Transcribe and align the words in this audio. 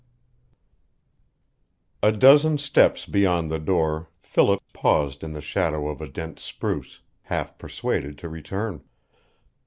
V 2.01 2.07
A 2.07 2.11
dozen 2.11 2.57
steps 2.57 3.05
beyond 3.05 3.51
the 3.51 3.59
door 3.59 4.09
Philip 4.19 4.63
paused 4.73 5.23
in 5.23 5.33
the 5.33 5.41
shadow 5.41 5.87
of 5.89 6.01
a 6.01 6.07
dense 6.09 6.41
spruce, 6.43 7.01
half 7.25 7.55
persuaded 7.59 8.17
to 8.17 8.27
return. 8.27 8.83